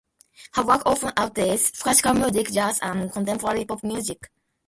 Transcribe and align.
Her 0.53 0.65
work 0.65 0.81
often 0.87 1.13
utilizes 1.15 1.79
classical 1.79 2.15
music, 2.15 2.49
jazz, 2.51 2.79
and 2.81 3.11
contemporary 3.11 3.65
pop 3.65 3.83
music. 3.83 4.31